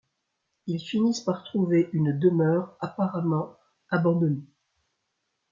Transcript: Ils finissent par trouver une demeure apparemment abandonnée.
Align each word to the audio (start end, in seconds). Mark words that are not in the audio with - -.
Ils 0.65 0.79
finissent 0.79 1.21
par 1.21 1.43
trouver 1.43 1.91
une 1.93 2.17
demeure 2.17 2.75
apparemment 2.81 3.55
abandonnée. 3.91 4.41